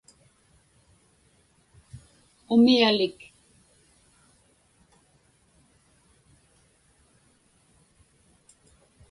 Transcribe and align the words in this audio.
umialik 2.53 3.17